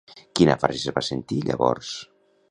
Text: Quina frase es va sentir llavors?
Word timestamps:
Quina 0.37 0.53
frase 0.61 0.79
es 0.93 0.95
va 0.95 1.03
sentir 1.09 1.37
llavors? 1.49 1.91